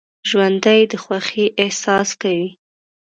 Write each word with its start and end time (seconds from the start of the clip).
ژوندي 0.29 0.81
د 0.91 0.93
خوښۍ 1.03 1.45
احساس 1.63 2.09
کوي 2.21 2.49